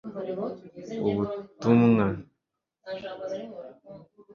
ubutumwa 1.09 2.05